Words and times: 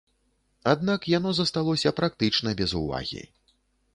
Аднак 0.71 1.03
яно 1.17 1.33
засталося 1.41 1.93
практычна 2.01 2.55
без 2.61 2.75
увагі. 2.83 3.21